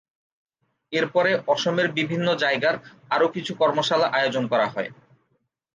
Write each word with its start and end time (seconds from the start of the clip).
এর 0.93 1.05
পরে 1.07 1.31
অসমের 1.47 1.87
বিভিন্ন 1.91 2.27
জায়গার 2.35 2.75
আরও 3.09 3.27
কিছু 3.27 3.51
কর্মশালা 3.55 4.07
আয়োজন 4.09 4.43
করা 4.47 4.67
হয়ে। 4.67 4.89